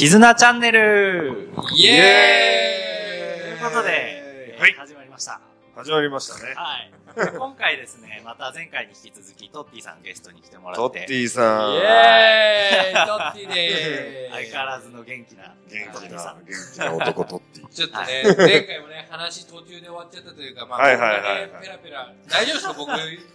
[0.00, 5.42] 絆チャンネルイエーイということで、はい始まりました。
[5.76, 6.54] 始まりましたね。
[6.56, 7.36] はい。
[7.36, 11.74] 今回ですね、また前回に引き続き、トッティさんゲストに来てもらって、トッティさん。
[11.74, 16.34] イエーイトッティでーす相変わらずの元気な元気な。
[16.34, 17.68] 元気な男トッティ。
[17.68, 22.90] ちょっとね、前回もね、話途中で終わっちゃったというか、まあ、はいはいはいペラペラ、大丈夫ですか僕、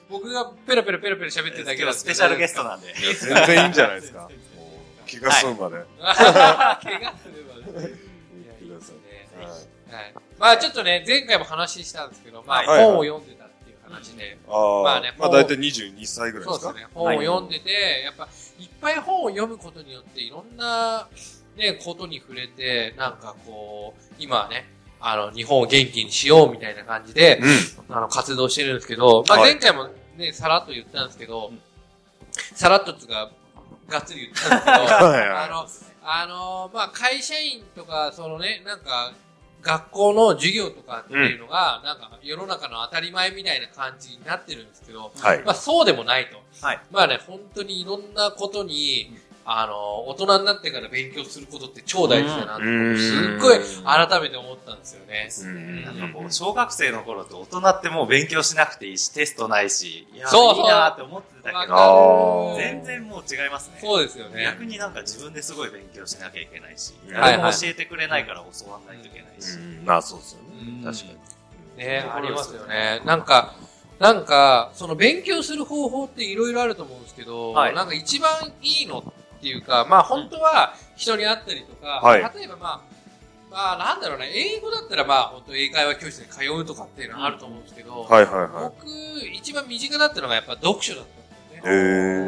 [0.10, 2.88] 僕がペラペラペラペラ喋ってるだけなんですけど今日スペシャルゲストなんで。
[2.98, 4.28] 全然いいんじゃないですか。
[5.20, 5.86] 気が済むまで。
[6.00, 6.16] 怪
[7.06, 7.90] 我すればね。
[7.90, 8.98] いや、いいですね。
[9.38, 10.14] はいはい。
[10.38, 16.68] まあちょっとね、前回も話したんですけど、まあはい本を読んでたっていう話で、まあねまあ大体22歳ぐらいですか？
[16.68, 16.90] そうですね。
[16.94, 18.28] 本を読んでて、やっぱ、
[18.60, 21.08] いっぱい本を読むことによって、いろんな、
[21.56, 24.66] ね、ことに触れて、なんかこう、今はね、
[25.00, 27.40] あの、日本を元気にしようみたいな感じで、
[27.90, 31.62] あの、活動してるんですけど、まあはい前回もね、さらっと言ったんですけどうん、
[32.34, 33.30] さらっとつうか、
[33.88, 34.78] がっつり言ったんですけど、
[35.38, 35.68] あの、
[36.04, 39.14] あの、まあ会社員とか、そのね、なんか、
[39.66, 45.44] 学校の授業とかっていうのが、なんか世の中の当たり前みたいな感じになってるんですけど、はい。
[45.44, 46.40] まあそうでもないと。
[46.62, 46.80] はい。
[46.92, 55.30] まあね、本当にいろんなことに、あの、大人になってから勉強することって超大事だなって、うんすっごい改めて思ったんですよね。
[55.40, 63.78] うんなんかこう、小学生の頃って大人ってもう勉強しなくていいし、テストないし、いや、そうそういいなって思ってたけわど、全然もう違いますね。
[63.80, 64.44] そうですよね。
[64.44, 69.58] 逆になんか自分ですごい勉強しなきゃいけないし、はい誰も教えてくれないから教わんないといけないし。
[69.58, 70.48] うんまあそうですよね。
[70.60, 71.16] うん確かに。
[71.78, 73.02] ね、ありますよね。
[73.06, 73.54] なんか、
[74.00, 82.22] なんか、その勉強する方法っていろいろあると思うんですけど、はいなんか一番いいのっていうか、まあ本当は人に会ったりとか、はい。
[82.36, 82.82] 例えばまあ、
[83.52, 88.88] まあなんだろうね、英語だったらまあ本当英会話教室に通うとかっていうのはあると思うんですけど、はいはいは僕、
[89.34, 91.26] 一番身近だったのがやっぱ読書だったんで。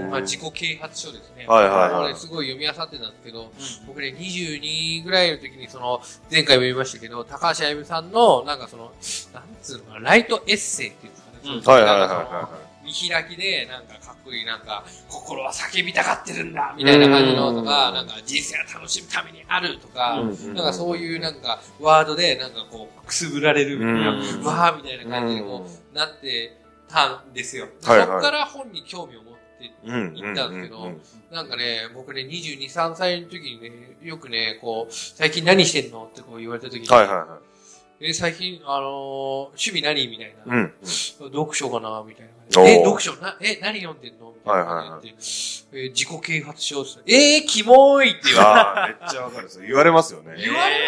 [0.09, 1.45] まあ自己啓発書ですね。
[1.47, 2.15] はいはいはい。
[2.15, 3.51] すごい読み漁ってたんですけど、
[3.85, 6.01] 僕ね、22ぐらいの時に、その、
[6.31, 8.85] 前回も言いましたけど、高橋あゆみさんの、なんかその、
[9.33, 11.55] なんつうのかな、ライトエッセイっていうんですかね。
[11.55, 11.61] うん。
[11.61, 25.43] はいはいはいは見開きで、なんかかっこいい、なんか、心は叫びたがってるんだみたいな感じのとか、うんなんか、人生を楽しむためにあるとか、うんなんかそういうなんか、ワードで、なんかこう、くすぶられるみたいな、うんわーみたいな感じでい。
[25.43, 27.67] こう、なってたんですよ。
[27.81, 29.37] そっから本に興味を持って
[29.83, 30.15] うん。
[30.15, 30.91] 行ったんですけど
[31.31, 37.56] なんかね、僕ね、22、3歳の時にね、よくね、こう、最近何してんのってこう言われた時に、はいはいはい。
[37.99, 40.55] え、最近、あのー趣味何みたいな。
[40.55, 40.73] うん。
[40.83, 42.79] 読書かなみたいな感じで。
[42.79, 47.01] え、読書な、え、何読んでんのみたいな感じで言って、えー自己啓発書です。
[47.07, 49.65] えー、キモいって言わああ、めっちゃわかるですよ。
[49.65, 50.33] 言われますよね。
[50.33, 50.79] れ言われえ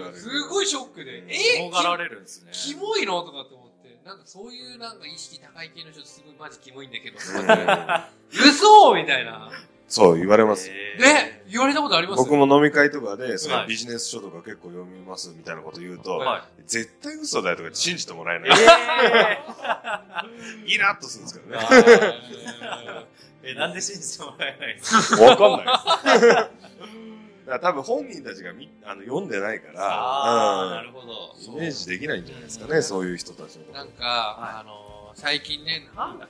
[0.00, 0.18] よね。
[0.18, 1.24] そうすごいショックで。
[1.28, 2.52] えー、えがられるんですね。
[2.52, 3.98] キモいのとかって思って。
[4.04, 7.18] なんかそういうなんか意識高い系の人すごいマジキモいんだけど。
[8.32, 9.52] 嘘みたいな。
[9.90, 10.70] そう、言われます。
[10.70, 12.22] え言われたことあります？
[12.22, 18.50] 僕も飲み会とかで、そはいのビジネス書とか結構読みますみたいなこと言うと、は絶対嘘だよとか信じてもらえない。
[20.66, 21.66] イラッとするんですけどね。
[23.42, 25.22] え、なんで信じてもらえないんですか？
[25.24, 25.72] わかんな
[26.12, 26.26] いです。
[26.26, 26.50] だか
[27.46, 31.34] ら多分本人たちがみあの読んでないから、あー、なうるほど。
[31.52, 33.72] ん、イメージできないんじゃないですかね、そういう人たちの。
[33.72, 36.28] なんか、あのー、最近ね、なんだっ。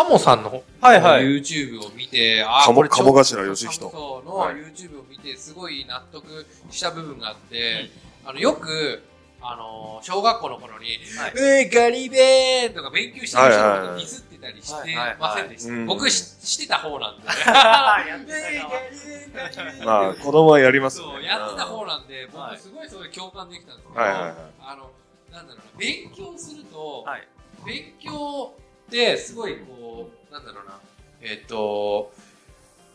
[0.00, 7.90] カモさんの、はいはい YouTube を見て、あカモこれ鴨頭義人のはい YouTube を見て、すごい納得した部分があって、
[8.24, 9.02] あの、よく、
[9.42, 10.86] あのー、小学校の頃に、
[11.18, 11.32] はい
[11.64, 15.72] えー、ガリベーンとか勉強してる人のことディスってたりしてませんでした。
[15.72, 16.14] うん僕し
[16.46, 17.26] してた方なんで。
[17.26, 21.26] やってた側まあ、子供はやりますよそう、ね。
[21.26, 24.32] やってた方なんで、はい僕すごいそれ共感できたんですけど、はいはいはい。
[24.60, 24.90] あの、
[25.30, 27.28] なんだろうな、勉強すると、はい。
[27.66, 28.54] 勉強
[28.90, 30.78] ってすごいこう、なんだろうな、
[31.22, 32.12] えっ、と、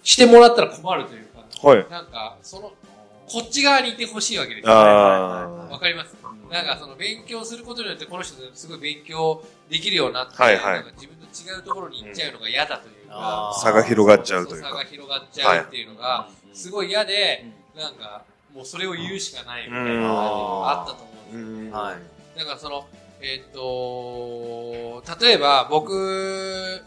[0.04, 1.86] してもらったら困るというか、はい。
[1.90, 2.74] なんか、その、
[3.28, 4.74] こっち側にいてほしいわけですよ。
[4.74, 6.16] あわかります？
[6.52, 10.74] なんかその勉強することによってこの人すごい勉強できるようになって、はいはい。
[10.76, 13.60] なんか自分と違うところに行っちゃうのが嫌だというか、あー。
[13.60, 14.70] 差が広がっちゃうというか。
[14.70, 21.66] 差が広がっちゃうっていうのが、すごい嫌で、うなんか、もうそれを言うしかないみたいなうん感じがあったと思うんですよ。
[21.66, 21.72] うん。
[21.72, 21.96] はい
[22.38, 22.86] だからその、
[23.22, 26.82] えっと、例えば僕、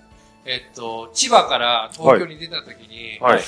[0.44, 3.42] えっと、千葉から東京に出た時に、はい。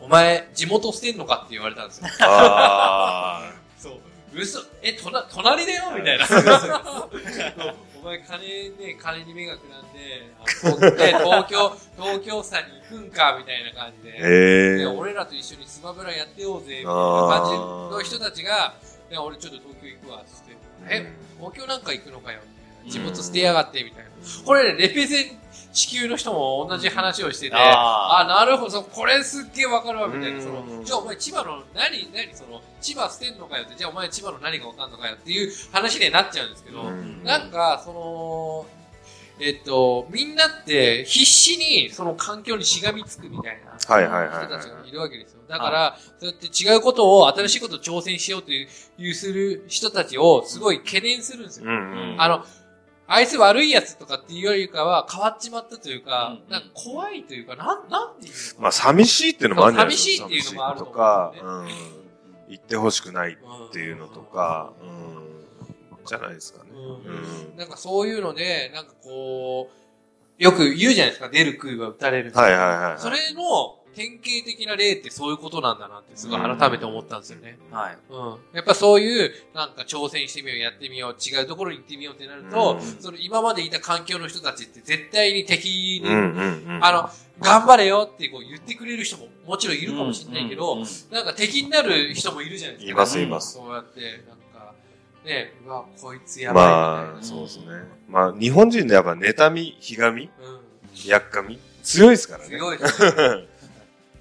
[0.00, 2.08] お前、地元捨てんのかって言われたんですよ。
[2.20, 3.92] あ そう。
[4.34, 5.92] 嘘、え、とな、隣だよ？
[5.96, 6.26] みたいな。
[8.02, 14.78] お前、金ね、金に目がくらんで、あのね東京、東京さに行くんかみたいな感じーで。
[14.78, 16.90] で俺らと一緒にスマブラやってようぜ、みたいな
[17.28, 17.56] 感じ
[17.96, 18.74] の人たちが、
[19.22, 20.63] 俺ちょっと東京行くわ、つって。
[20.88, 22.40] え、東京なんか行くのかよ。
[22.86, 24.10] 地元捨てやがって、みたいな。
[24.44, 25.38] これね、レペゼン
[25.74, 30.38] 地球の人も同じ話をしてて、ああなるほど、これすっげえわかるわ、みたいな。
[30.38, 38.66] うんその、じゃあお前千葉の何、何、その、千葉捨てんのかよって、じゃあお前千葉の何がわかんのかよっていう話になっちゃうんですけど、うんなんか、その、
[39.40, 45.40] えっと、みんなって必死にその環境にしがみつくみたいなはいはいはい人たちがいるわけですよ。
[45.48, 51.66] だから、そうやって違うことを、新しいことを挑戦しようという、する人たちをすごい懸念するんですよ。
[51.66, 52.16] うんうん。
[52.18, 52.44] あの、
[53.06, 58.62] あいつ悪いやつとかっていうよりかは変わっちまったというか、うんなんか怖いというか、なん、なんていうの？
[58.62, 60.28] まあ、寂しいっていうのもあるんじゃないですか。
[60.28, 61.68] 寂しいっていうのもあるとか、うん。
[62.48, 65.33] 行ってほしくないっていうのとか、うん。
[66.06, 66.70] じゃないですかね。
[66.74, 67.56] うんうん。
[67.56, 69.70] なんかそういうので、なんかこ
[70.38, 72.32] う、よく言うじゃないですか、出る杭は打たれる。
[72.32, 72.98] はいはいはいはい。
[72.98, 77.58] それの典型的な例ってそういうことなんだなってすごい改めて思ったんですよね。
[77.70, 77.98] はい。
[78.10, 78.38] うん。
[78.52, 86.02] やっぱそういう、なんか挑戦してみよう、やってみよう、違うところに行ってみようってなると、うんその今までいた環境の人たちって絶対に敵に。
[86.80, 87.10] あの、
[87.40, 90.76] 頑張れよってこう言ってくれる人ももちろんいるかもしれないけど、
[91.10, 92.92] なんか敵になる人もいるじゃないですか。
[92.92, 94.43] いますいますそうやって、なんか、
[95.24, 96.64] ね、うわ、こいつやばい。
[96.66, 97.64] まあ、そうですね。
[98.08, 101.08] まあ、日本人でやっぱ妬み、ひがみ、うん。
[101.08, 102.50] やっかみ、強いですからね。
[102.50, 103.54] 強いです ね。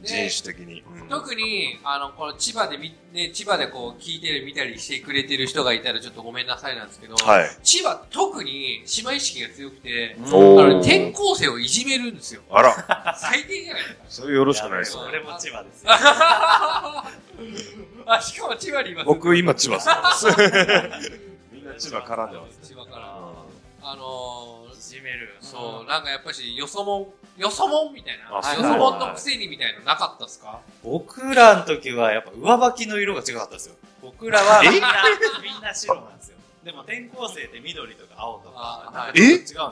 [0.04, 0.82] 人で種的に。
[0.82, 7.50] うん特に、あの、この千葉でみ、ね、千葉でこう聞いてる、見たりしてくれてる人がいたらちょっとごめんなさいなんですけど、はい。
[7.62, 10.30] 千葉特に姉妹意識が強くて、うんあ
[10.70, 12.42] の、転校生をいじめるんですよ。
[12.50, 14.04] あら、最低じゃないですか。
[14.08, 15.04] それよろしくないですね。
[15.08, 15.92] 俺も千葉ですよ。
[18.06, 19.06] あ、しかも千葉にいます。
[19.06, 20.26] 僕、今、千葉でます。
[21.52, 22.68] みんな千葉絡んでます。
[22.70, 23.18] 千葉から。
[23.86, 25.36] あのーいじめる。
[25.42, 28.40] そう、なんかやっぱし、よそもん、よそもんみたいな。
[28.44, 30.60] あよそもんのくせにみたいなのなかったっすか？
[30.84, 33.76] 僕らの時はやっぱ上履きの色が違かったですよ。
[34.04, 34.94] 僕らはみんな、
[35.42, 36.38] みんな白なんですよ。
[36.64, 39.20] でも転校生って緑とか青とかあ、なんかえ？
[39.20, 39.68] 違うんですよ。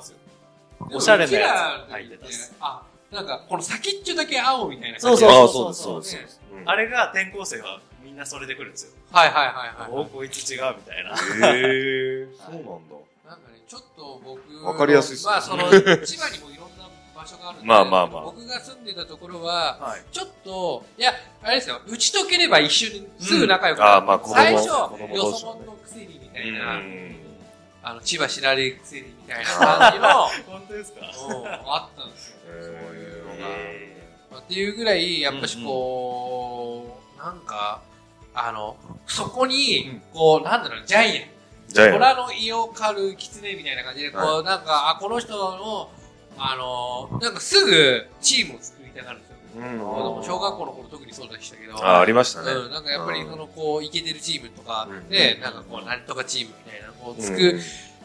[0.92, 2.82] おしゃれなやつうちらの時って履いてたっすあ、
[3.12, 6.42] なんか、この先っちょだけ青みたいなそう感じそそそうそううそうです。
[6.54, 8.92] うんあれが転校生はみんなそれで来るんですよ。
[9.12, 9.52] はいはいは
[9.88, 10.02] いはい。
[10.02, 11.12] おこいつ違うみたいな。
[11.12, 11.60] へ
[12.24, 12.72] え、そうなんだ。
[13.28, 15.70] なんかね、ちょっと僕、わかりやすいっすねまあ、その、
[16.06, 20.02] 千葉にもいろんな場所があるんで、まあまあまあ僕が住んでたところは、はい。
[20.12, 21.14] ちょっと、いや、
[21.44, 24.02] あれですよ、打ち解ければ一瞬すぐ仲良くうんあなる。
[24.02, 27.16] ーまあ子供最初、子供よそもんのくせにみたういな、ん。
[27.84, 31.02] あの、千葉知られるくせにみたいな感じの、 本当ですか？
[31.02, 32.38] うんあったんですよ。
[32.48, 32.62] そう
[32.96, 34.40] いうのが。
[34.40, 36.91] っていうぐらい、やっぱしこう、
[37.24, 37.82] なんか、
[38.34, 41.26] あの、そこに、こう、なんだろう、ジャイアン。
[41.68, 41.94] ジャイアン。
[41.94, 45.92] 虎の胃を狩る狐みたいな感じで、こう、はなんか、あ、この人の、
[46.38, 49.38] あの、なんかすぐチームを作りたがるんですよ。
[49.54, 52.52] うん子供小学校の頃特にそうでしたけど、あ、ありましたね。
[52.54, 57.60] うん、なんかやっぱりその、こう、イケてるチームとかで、なんかこう、なんとかチームみたいな、こう、うん作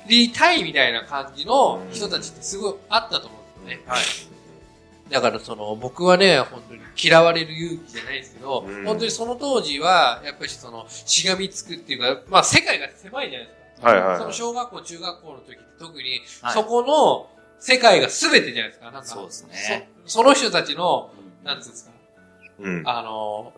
[0.08, 3.84] りたいみたいな感じの人たちってすごいあったと思うんですよね。
[3.86, 4.35] はい。
[5.10, 13.88] だからその、僕はね、本当に嫌われる勇気じゃないですけど、うん本当にその当時は、やっぱりその、しがみつくっていうか、まあ世界が狭いじゃないですか。
[13.88, 14.18] はいはいはい。
[14.18, 18.90] その小学校、中学校の時って特に、はいそこの世界が全てじゃないですか。
[18.90, 19.88] なんか、そうですね。
[20.04, 21.10] そその人たちの、
[21.42, 21.90] なんつうんですか、
[22.60, 22.82] うん。
[22.86, 23.52] あの、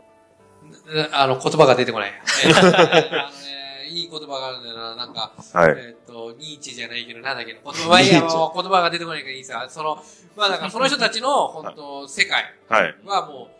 [1.12, 2.12] なあの、言葉が出てこない。
[2.44, 3.57] えーあのね、
[3.88, 5.74] いい言葉があるんだよな、なんか、はい。
[5.76, 9.66] えっ、と、ニーチェじゃないけど、なんだっけど、言葉、まあいいや、もう言葉が出てこないからいいさ。
[9.68, 10.02] その、
[10.36, 13.50] まあだからその人たちの、 本当世界はも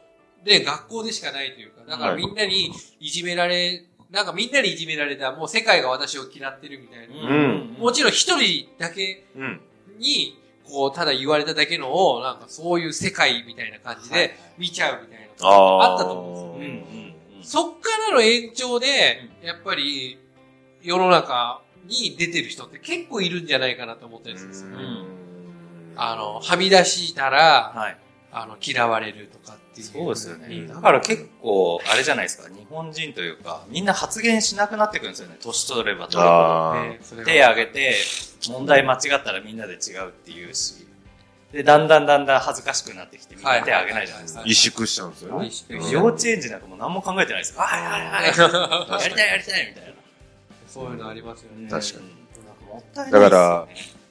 [0.43, 7.15] う、で、学校でしかないというか、だからはいみんなにいじめられ、なんかみんなにいじめられた、もう世界が私を嫌ってるみたいな。
[7.15, 9.61] んもちろん一人だけうん。
[9.99, 16.85] に、こう、ただ言われただけのを、なんかそういう世界みたいな感じはいで見ちゃうみたいなあったと思うんですよね。
[16.91, 17.09] うんうんうん
[17.49, 20.19] そっからの延長で、やっぱり、
[20.83, 24.77] 世の中に出てる人って結構いるんじゃないかなと思ったりするんですよね。
[24.77, 25.05] ん
[25.97, 27.97] あの、はみ出したら、はい。
[28.31, 29.87] あの、嫌われるとかっていう。
[29.87, 30.49] そうですよね。
[30.49, 35.37] んだから結構、あれじゃないですか、日本人というか、みんな発言しなくなってくるんですよね。
[35.41, 37.25] 年取れば取るほど。
[37.25, 37.97] 手挙げて、
[38.49, 40.87] 問題間違ったらみんなで違うって言うし、
[41.53, 44.41] で、だんだんだんだん恥ずかしくなってきて、みんな手挙げないじゃないですか。
[44.41, 45.91] はい萎縮しちゃうんですよね。
[45.91, 47.61] 幼稚園児なんかもう何も考えてないですよ。
[47.63, 49.03] はいはいはい。
[49.03, 49.88] やりたいやりたいみたいな。
[50.79, 51.69] そういうのありますよね。
[51.69, 53.11] 確かに。
[53.13, 53.67] だから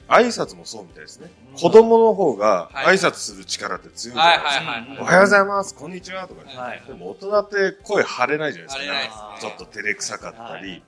[0.08, 1.30] 挨拶もそうみたいですね。
[1.56, 4.64] 子供の方が挨拶する力って強いじいないですか。
[4.64, 4.98] はいはいはい。
[5.00, 6.54] おはようございます、こんにちはとかね。
[6.54, 6.82] はい。
[6.86, 9.38] でも大人って声張れないじゃないですか。
[9.40, 10.82] ちょっと照れくさかったり。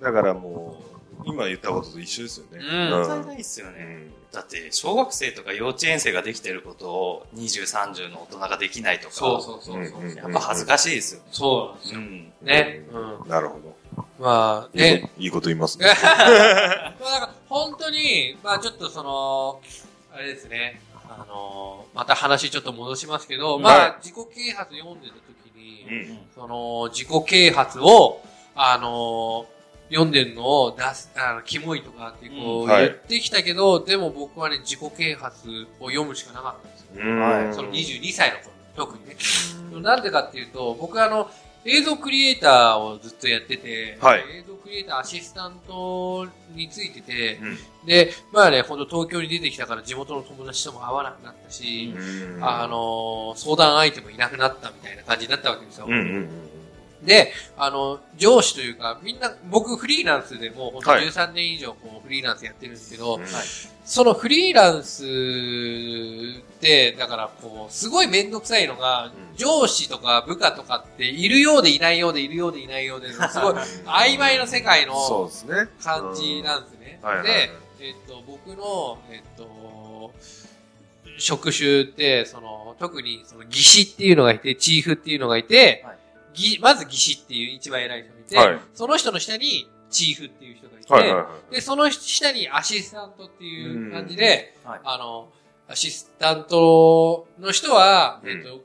[0.00, 2.58] だからもう、今言ったことと一緒ですよね。
[2.58, 4.06] うんもったいないっすよね。
[4.06, 10.00] うんだって、小学生とか幼稚園生ができてることを20、30の大人ができないとか、そうそうそうそう。
[10.00, 11.22] うんうんやっぱ恥ずかしいですよ。
[11.30, 12.00] そうなんですよ。
[12.00, 12.32] うん。
[12.46, 12.86] ね。
[13.22, 13.28] うん。
[13.28, 13.81] なるほど。
[14.22, 15.10] まあ、ね。
[15.18, 15.86] いいこと言いますね。
[15.90, 19.60] まあ、だから、本当に、まあちょっとその、
[20.14, 20.80] あれですね。
[21.08, 26.18] あの、また話ちょっと戻しますけど、まはあ、自己啓発読んでた時に、うん。
[26.36, 28.22] その、自己啓発を、
[28.54, 29.46] あの、
[29.90, 36.90] 読んでるのを出す、あの、キモいとかってこう、うんはい言ってきたけど、でも僕はね、自己啓発を読むしかなかったんですよ。
[36.94, 37.54] うん。
[37.54, 39.16] その22歳の頃、特にね。
[39.82, 41.28] なんでかっていうと、僕はあの、
[41.64, 44.20] 映像クリエイターをずっとやってて、はい。
[44.38, 47.86] 映像クリエイターアシスタントについてて、うん。
[47.86, 52.44] で、まあね、ほんと東京に出てきたから地元の友達とも会わなくなったし、うん。
[52.44, 55.86] あ、の、相談相手もいなくなったみたいな感じになったわけですよ。
[55.88, 56.28] うんうん
[57.04, 63.24] で、あの、上司というか、みんな、僕フリーランスでもうほんとはい13年以上こうフリーランスやってるんですけど、うん。
[63.84, 73.54] そのフリーランスって、だからこう、すごいめんどくさいのが、うん上司とか部下とかって、いるようでいないようでいるようでいないようで、 すごい
[73.86, 75.30] 曖昧な世界の。
[75.82, 77.00] 感じなんですね。
[77.02, 80.12] はいはいはいで、えっと、僕の、えっと、
[81.18, 85.96] 職種って、その、特に、その、技師っていうのがいて、チーフっていうのがいて、はい
[86.34, 88.60] ぎまず技師っていう一番偉い人がいて、はい。
[88.74, 91.54] その人の下にチーフっていう人がいて、はいはいはい。
[91.54, 94.80] で、その下にアシスタントっていう感じで、はい。
[94.84, 95.28] あの、
[95.68, 98.30] アシスタントの人は、うん。
[98.30, 98.60] えっと、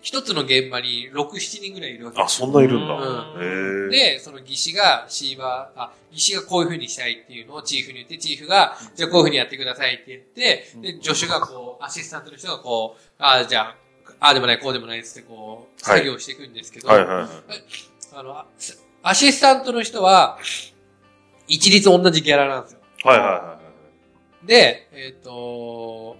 [0.00, 2.94] 一つの現場に6、7人ぐらいいるわけあ、そんないるんだ。
[2.94, 3.90] うん。
[3.90, 13.76] で、その技師が、シーバー、あ、技師がこういう風にしたいっていうのをチーフに言って、チーフが、じゃあこういう風にやってくださいって言って、で、助手がこう、アシスタントの人がこう、あ、じゃあ、
[14.20, 17.28] ああでもない、こうでもないっつってこう、はい作業していくんですけど、はいはいはい。
[18.14, 18.46] あの、あ
[19.02, 20.38] アシスタントの人は、
[21.46, 22.80] 一律同じギャラなんですよ。
[23.04, 23.58] はいはいは
[24.44, 26.16] で、えっ、と、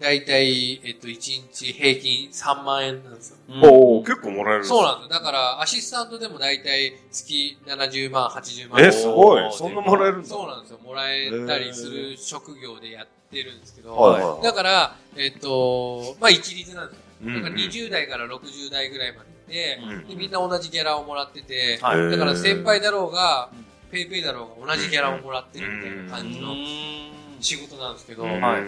[0.00, 1.12] だいたい、えっ、と、1
[1.52, 3.36] 日平均3万円なんですよ。
[3.48, 3.66] い。
[3.66, 5.20] おお結構もらえるそうななんですよ。
[5.20, 8.80] だから、アシスタントでもだいたい月70万、80万。
[8.82, 10.28] え、すごいそんなもらえるんだ。
[10.28, 10.78] そうなんですよ。
[10.84, 17.07] もらえたりする職業でやってるんですけど、はいだから、えっ、と、まあ一律なんですよ。
[17.22, 20.08] うんだから20代から60代ぐらいまでいて、うん。
[20.08, 22.10] でみんな同じギャラをもらってて、はい。
[22.10, 27.08] だから先輩だろうがうん、ペイペイだろうが同じギャラをもらってるみたいな感じのうん。
[27.40, 28.40] 仕事なんですけど、うん。
[28.40, 28.62] はい。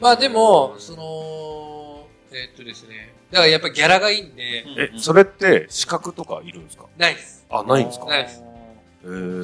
[0.00, 6.84] まあでも、その、えっとですね、だからやっぱりギャラがいいんで、え、それって資格とかいるんですか？
[6.98, 7.46] ないです。
[7.50, 8.06] あ、ないんですか？
[8.06, 8.42] ないです。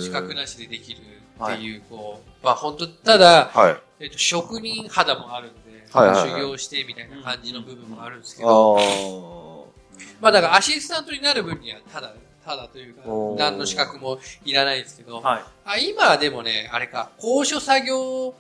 [0.01, 0.99] 資格なしでできる
[1.43, 3.77] っていう、こう、まあ本当ただ、はい。
[4.01, 9.63] えっと、職人肌もあるんで、はいはいはい修行してみたいな感じの部分もあるんですけあど、ー。
[10.21, 13.03] まあだからアシスタントになる分にはただ、ただというか
[13.39, 15.43] 何の資格もいらないんですけど、はい。
[15.65, 18.35] あ今はでもね、あれか、高所作業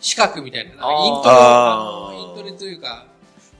[0.00, 3.06] 資格みたいな、なんかイントレ、あイントレというか、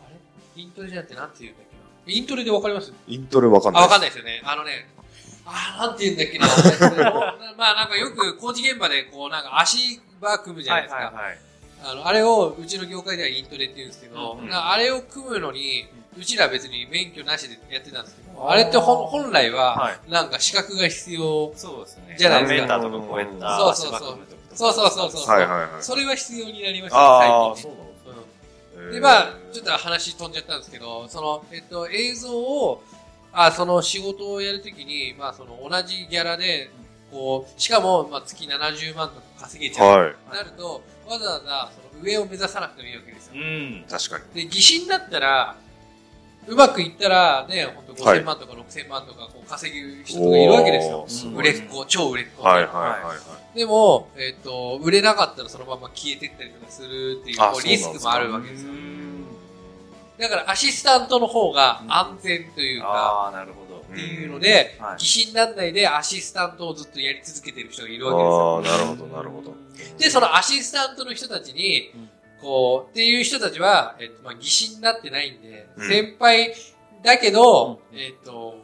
[0.07, 0.09] あ
[0.57, 0.63] れ？
[0.63, 1.77] イントレじゃなくてなんて言うんだっけ
[2.13, 2.17] な？
[2.17, 2.93] イントレでわかります？
[3.09, 3.85] イントレわかんなあ、い。
[3.87, 4.41] わかんないですよね。
[4.45, 4.89] あのね、
[5.47, 6.47] あーなんて言うんだっけな。
[7.59, 11.01] まあなんかよく工事現場でこうなんか足場組むじゃないですか。
[11.01, 11.39] はい。
[11.83, 15.87] あの、あれをうちの業界ではイントレって言うんですけど、うんなあれを組むのに、
[16.19, 21.53] うちらは別に免許なしでやってたんですけど、あれって本来はは、なんか資格が必要。
[21.55, 22.17] そうですね。
[22.19, 23.59] じゃないですか何メーターとか超えた。
[23.59, 24.19] そうそうそう
[24.55, 25.37] そうそうそうそう。
[25.37, 25.69] はいはいはい。
[25.81, 27.89] それは必要になりましたああ、ね、最そう近
[28.87, 28.93] ね。
[28.93, 32.83] で、まあ、ちょっと話飛んじゃったんですけど、その、えっと、映像を、
[33.33, 36.71] あ、その仕事をやるときに、まあ、その同じギャラで、
[37.11, 40.01] こう、しかも、まあ、月70万とか稼げちゃう。
[40.05, 40.15] はい。
[40.33, 43.35] なると、わざわざ、その上を目指さなくてもいいわけですよ。
[43.35, 43.85] うん。
[43.89, 44.43] 確かに。
[44.43, 45.57] で、疑心だったら、
[46.47, 51.05] うまくいったら、ね、ほんとはい5000万とか6000万とか、こう、稼ぐ人とかいるわけですよ。
[51.07, 52.43] す売れっ子、超売れっ子。
[52.43, 52.65] はいはい
[53.05, 58.73] はいでも、えっ、と、売れなかったらそのまま消えてったりとかするっていう、あこうリスクもあるわけですよ。
[60.19, 63.58] だから、アシスタントの方が安全というか、ああ、なるほど。
[63.91, 68.65] っていうので、はい疑心なんないでアシスタントをずっとやり続けてる人がいるわはい。
[68.65, 68.83] けですよ。
[68.83, 69.55] ああ、なるほどなるほど。
[69.99, 72.09] で、そのアシスタントの人たちにうん、
[72.41, 76.55] こう、っていう人たちは、えっと、まあ、疑心になってないんで、うん先輩
[77.03, 78.57] だけど、うんえっと、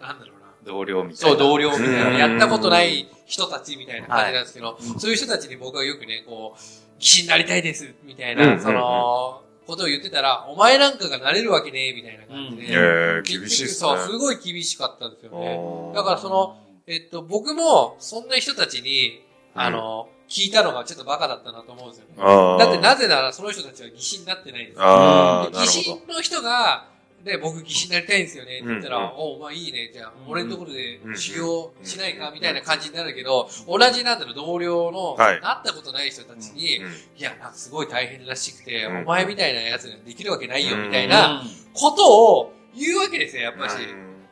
[0.00, 0.46] なんだろうな。
[0.64, 1.36] 同僚みたいな。
[1.36, 6.60] そう、同僚みたいな、うんやったことない人たちみたいな感じなんですけど、うんそういう人たちに僕はよくね、こう、
[6.98, 12.72] 疑心になりたいです、みたいな、うんその、ことを言ってたら、お前なんかがなれるわけねえ、みたいな感じで。
[12.72, 13.90] ええ、結局厳しいっすね。
[13.90, 15.92] そう、すごい厳しかったんですよね。
[15.94, 16.56] だからその、
[16.86, 19.22] えっと、僕も、そんな人たちに、
[19.54, 22.58] あの、聞いたのがちょっとバカだったなと思うんですよね。
[22.58, 25.50] だってなぜならその人たちは疑心になってないんですよ。
[25.52, 26.86] 疑心の人が、
[27.24, 28.58] ね、僕疑心になりたいんですよね。
[28.58, 29.04] って言ったら、うん。
[29.04, 30.32] うんおお前いいね、じゃあ、うん。
[30.32, 31.16] 俺のところでうん。
[31.16, 35.40] 修行しないかみたいな感じになるけど、同じなんだろう、同僚の、はい。
[35.40, 36.92] なったことない人たちに、うん。
[37.16, 38.96] いや、なんかすごい大変らしくて、うん。
[38.98, 40.86] お前みたいなやつにはできるわけないよ、うん。
[40.86, 43.76] みたいなことを言うわけですよ、やっぱし。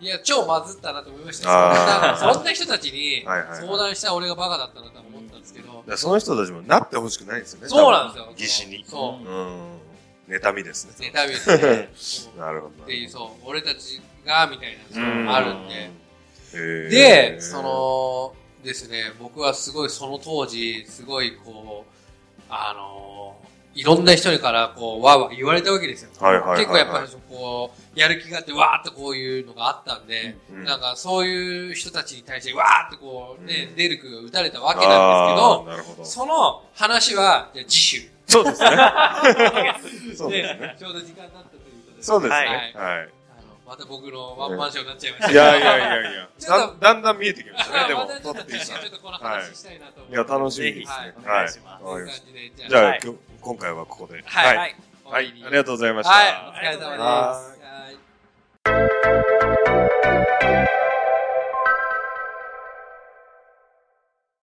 [0.01, 3.23] いや、超まずったなと思いましたそんな人たちに
[3.55, 5.85] 相談した俺がバカだったなとは思ったんですけど。
[5.97, 7.69] その人たちもなってほしくないんですよね。
[7.69, 8.25] そうなんですよ。
[8.25, 8.33] 多分。
[8.37, 8.85] 義士に。
[8.87, 9.29] そう。
[9.29, 9.79] うん。
[10.41, 11.11] 妬みですね。
[11.13, 11.37] 妬みで
[11.97, 12.33] すね。
[12.39, 12.85] なるほど。
[12.85, 15.91] っていう、そう、俺たちが、みたいな、そうあるんで。
[16.53, 18.35] でで、そ、の、
[18.65, 23.37] ですね、僕はすごいその当時、すごいこう、あの、
[23.75, 26.11] いろんな人からこう、わーわー言われたわけですよ。
[26.21, 36.05] はいはいはいはい結構やっぱりこう、やる気があってわーっとこういうのがあったんで、うんなんかそういう人たちに対してわーっとこうね、うん出る句が打たれたわけなんですけど、。
[36.05, 38.11] その話は、じゃあ次週。
[38.33, 38.71] そうですね。
[40.17, 40.59] そうですね。
[40.59, 42.03] でちょうど時間になったということで。
[42.03, 42.37] そうですね。
[42.37, 42.73] はいはい。
[42.73, 42.79] あ
[43.43, 46.29] のまた僕のワンマンショーになっちゃいましたいやいやいやいや。
[46.49, 48.07] だだんだん見えてきましたね、でも。
[48.07, 51.15] ちょっと撮っていいですかちょっとこの話したいなと思いや、楽しみですね。
[51.83, 52.11] お願い
[52.69, 53.01] じゃあ、はい
[53.41, 54.23] 今回はここで。
[54.25, 54.57] はい。
[54.57, 54.75] はい。
[55.05, 55.35] はい。
[55.45, 56.15] ありがととうございました。
[56.15, 56.27] はい。
[56.49, 56.81] お疲れ様です。
[56.81, 56.87] は
[58.71, 58.73] は
[60.79, 60.82] い